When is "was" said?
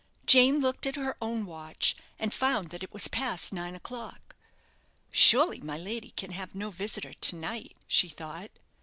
2.91-3.07